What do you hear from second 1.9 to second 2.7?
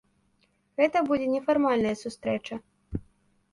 сустрэча.